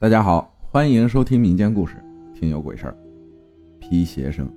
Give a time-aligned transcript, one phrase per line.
[0.00, 1.96] 大家好，欢迎收听民间故事，
[2.32, 2.96] 听有鬼事儿。
[3.80, 4.48] 皮鞋声，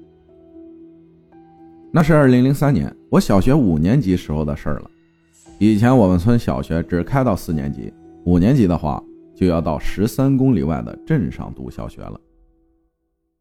[1.92, 4.92] 那是二零零三年，我小学五年级时候的事儿了。
[5.58, 7.92] 以前我们村小学只开到四年级，
[8.24, 12.22] 五年级的话就要到十三公里外的镇上读小学了。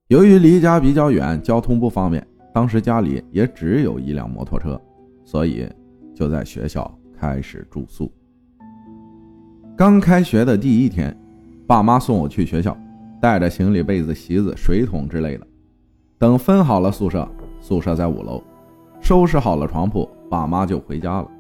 [0.09, 4.81] 由于离家比较远，交通不方便，当时家里也只有一辆摩托车，
[5.23, 5.69] 所以
[6.15, 8.11] 就在学校开始住宿。
[9.77, 11.15] 刚开学的第一天。
[11.71, 12.77] 爸妈送我去学校，
[13.21, 15.47] 带着行李、被子、席子、水桶之类的。
[16.19, 17.29] 等分好了宿舍，
[17.61, 18.43] 宿舍在五楼，
[19.01, 21.31] 收拾好了床铺，爸妈就回家了，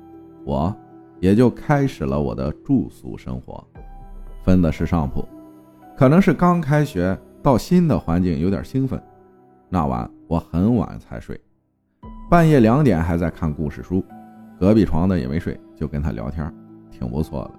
[0.44, 0.72] 我
[1.18, 3.66] 也就开始了我的住宿生活。
[4.44, 5.28] 分的是上铺，
[5.96, 9.02] 可能是刚开学到新的环境有点兴奋，
[9.68, 11.40] 那晚我很晚才睡，
[12.30, 14.00] 半夜两点还在看故事书。
[14.60, 16.54] 隔壁床的也没睡，就跟他聊天，
[16.88, 17.50] 挺不错的，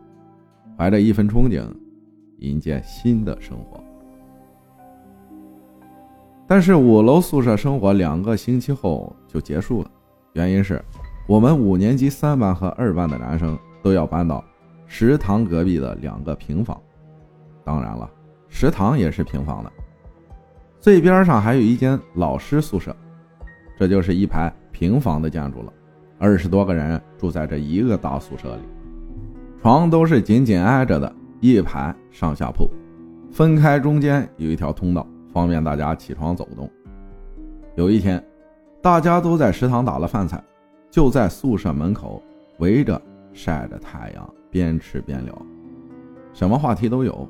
[0.77, 1.65] 怀着一份憧憬。
[2.41, 3.80] 迎接新的生活，
[6.48, 9.91] 但是五楼宿舍生活两个星期后就结束了，
[10.34, 10.84] 原因是，
[11.27, 14.43] 我们五年级三班和二班的男生都要搬到
[14.88, 16.80] 食堂隔壁的两个平房，
[17.63, 18.10] 当然了，
[18.49, 19.71] 食堂也是平房的，
[20.80, 22.96] 最边上还有一间老师宿舍，
[23.77, 25.71] 这就是一排平房的建筑了，
[26.18, 28.63] 二十多个人住在这一个大宿舍里，
[29.62, 31.15] 床都是紧紧挨着的。
[31.41, 32.70] 一排上下铺，
[33.31, 36.70] 分开中间有一条通道，方便大家起床走动。
[37.73, 38.23] 有一天，
[38.79, 40.41] 大家都在食堂打了饭菜，
[40.91, 42.21] 就在宿舍门口
[42.59, 43.01] 围着
[43.34, 45.35] 晒着太阳，边吃边聊，
[46.31, 47.27] 什么话题都有。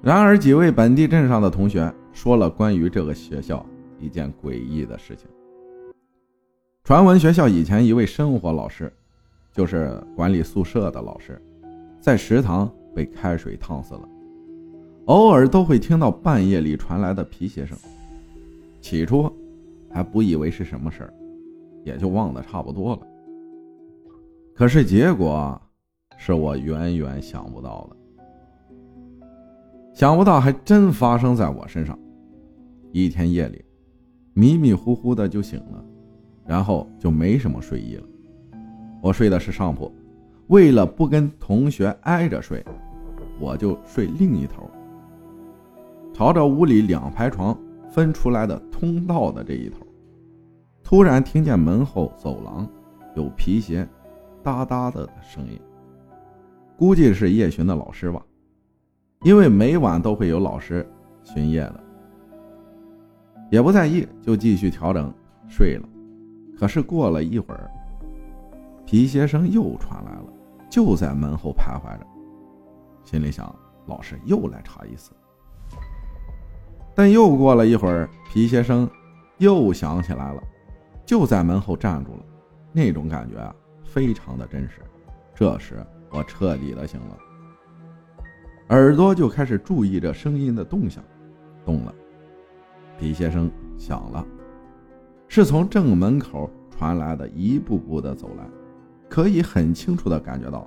[0.00, 3.64] 然而，几位本地镇上的同学说了关于这个学校
[4.00, 5.28] 一件诡异的事情。
[6.82, 8.90] 传闻学校以前一位生活老师，
[9.52, 11.38] 就是管理宿舍的老师，
[12.00, 12.72] 在食堂。
[12.96, 14.08] 被开水烫死了，
[15.04, 17.76] 偶尔都会听到半夜里传来的皮鞋声。
[18.80, 19.30] 起初
[19.90, 21.12] 还不以为是什么事儿，
[21.84, 23.06] 也就忘得差不多了。
[24.54, 25.60] 可是结果
[26.16, 27.96] 是我远远想不到的，
[29.92, 31.98] 想不到还真发生在我身上。
[32.92, 33.62] 一天夜里，
[34.32, 35.84] 迷迷糊糊的就醒了，
[36.46, 38.04] 然后就没什么睡意了。
[39.02, 39.94] 我睡的是上铺，
[40.46, 42.64] 为了不跟同学挨着睡。
[43.38, 44.70] 我就睡另一头，
[46.14, 47.56] 朝着屋里两排床
[47.90, 49.86] 分出来的通道的这一头。
[50.82, 52.66] 突然听见门后走廊
[53.14, 53.86] 有皮鞋
[54.42, 55.60] 哒哒的声音，
[56.76, 58.22] 估计是夜巡的老师吧，
[59.22, 60.88] 因为每晚都会有老师
[61.24, 61.80] 巡夜的。
[63.50, 65.12] 也不在意，就继续调整
[65.48, 65.88] 睡了。
[66.58, 67.70] 可是过了一会儿，
[68.84, 70.24] 皮鞋声又传来了，
[70.70, 72.06] 就在门后徘徊着。
[73.06, 73.54] 心里想，
[73.86, 75.12] 老师又来查一次。
[76.92, 78.90] 但又过了一会儿，皮鞋声
[79.38, 80.42] 又响起来了，
[81.06, 82.18] 就在门后站住了。
[82.72, 84.82] 那种感觉啊，非常的真实。
[85.34, 87.18] 这时我彻底的醒了，
[88.70, 91.00] 耳朵就开始注意着声音的动向，
[91.64, 91.94] 动了。
[92.98, 94.26] 皮鞋声响了，
[95.28, 98.44] 是从正门口传来的，一步步的走来，
[99.08, 100.66] 可以很清楚的感觉到，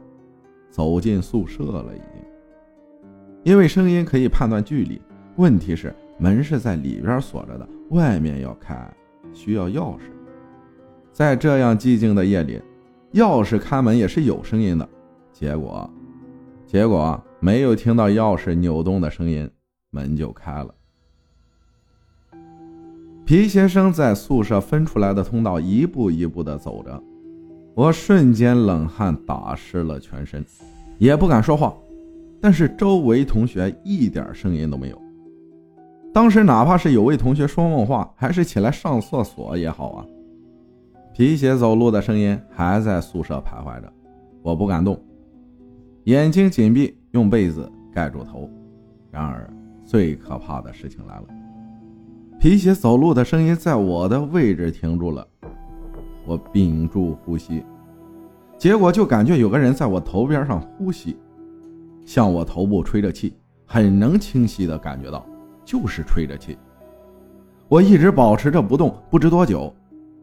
[0.69, 2.28] 走进宿舍了已经。
[3.43, 5.01] 因为声音可以判断距离，
[5.37, 8.75] 问题是门是在里边锁着的，外面要开
[9.33, 10.01] 需要钥匙。
[11.13, 12.61] 在这样寂静的夜里，
[13.13, 14.87] 钥匙开门也是有声音的。
[15.31, 15.89] 结果，
[16.65, 19.49] 结果没有听到钥匙扭动的声音，
[19.89, 20.73] 门就开了。
[23.25, 27.01] 皮鞋声在宿舍分出来的通道一步一步的走着，
[27.75, 30.43] 我瞬间冷汗打湿了全身，
[30.97, 31.73] 也不敢说话。
[32.41, 35.01] 但是周围同学一点声音都没有。
[36.13, 40.05] 当时哪怕是有位同学说梦话，还是起来上厕所也好啊。
[41.13, 43.91] 皮鞋走路的声音还在宿舍徘徊着，
[44.41, 44.99] 我不敢动，
[46.05, 48.49] 眼睛紧闭，用被子盖住头。
[49.11, 49.51] 然而
[49.83, 51.25] 最可怕的事情来了，
[52.39, 55.27] 皮鞋走路的声音在我的位置停住了，
[56.25, 57.63] 我屏住呼吸，
[58.57, 61.17] 结果就感觉有个人在我头边上呼吸。
[62.09, 63.35] 向我头部吹着气，
[63.67, 65.23] 很能清晰的感觉到，
[65.63, 66.57] 就是吹着气。
[67.67, 69.71] 我一直保持着不动，不知多久，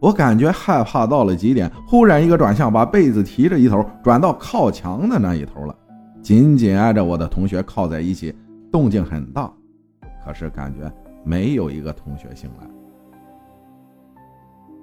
[0.00, 1.70] 我感觉害怕到了极点。
[1.86, 5.72] 忽然一个转向，把被子提着一头转到靠墙的那一头了，
[6.20, 8.34] 紧紧挨着我的同学靠在一起，
[8.72, 9.48] 动静很大。
[10.24, 10.92] 可是感觉
[11.22, 12.66] 没有一个同学醒来。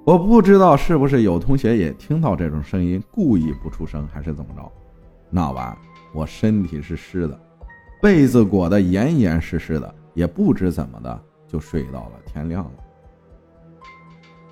[0.05, 4.71] 我不知道是不是有同学也听到这种声音，故意不出声，还是怎么着？
[5.29, 5.77] 那晚。
[6.13, 7.39] 我身体是湿的，
[8.01, 12.71] 被子裹得严严实实的，也不知怎么的就睡到了天亮了。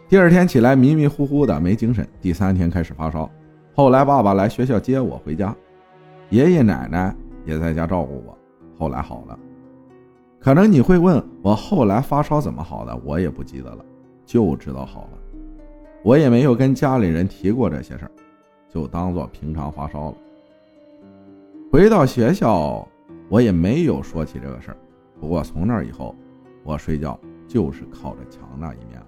[0.10, 3.30] 第二天起来迷迷糊糊的没精神，第三天开始发烧。
[3.74, 5.56] 后来爸爸来学校接我回家，
[6.30, 7.16] 爷爷奶奶
[7.46, 8.38] 也在家照顾我。
[8.78, 9.40] 后来好了，
[10.40, 13.86] 可能你会问我后来发烧怎么好的，我也不记得了，
[14.26, 15.10] 就知道好了。
[16.04, 18.12] 我也没有跟家里人提过这些事儿，
[18.68, 20.18] 就当做平常发烧了。
[21.72, 22.86] 回到学校，
[23.30, 24.78] 我也没有说起这个事儿。
[25.22, 26.14] 不过从那以后，
[26.66, 29.08] 我睡觉就是靠着墙那一面了。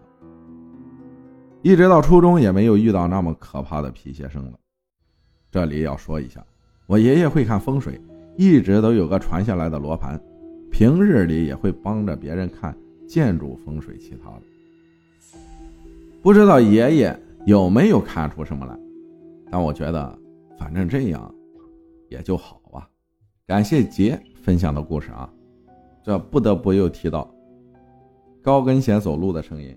[1.62, 4.54] 一直到初中也没有遇到那么可怕的皮鞋声了。
[5.52, 6.42] 这里要说一下，
[6.88, 8.00] 我爷爷会看风水，
[8.38, 10.18] 一直都有个传下来的罗盘，
[10.72, 12.74] 平日里也会帮着别人看
[13.06, 14.42] 建筑风水其他的。
[16.22, 18.80] 不知道爷爷有没有看出什么来，
[19.52, 20.18] 但我觉得
[20.58, 21.36] 反正这样
[22.14, 22.88] 也就好啊。
[23.48, 25.28] 感谢杰分享的故事啊，
[26.04, 27.28] 这不得不又提到
[28.42, 29.76] 高跟鞋走路的声音。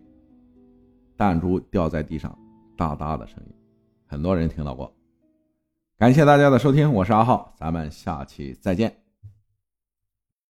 [1.17, 2.38] 弹珠掉在地上，
[2.77, 3.55] 哒哒的声音，
[4.06, 4.93] 很多人听到过。
[5.97, 9.06] 感谢大家的收听，我是阿浩，咱们下期再见。